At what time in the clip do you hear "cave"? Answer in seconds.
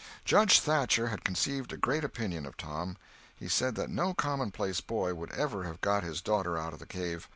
6.87-7.29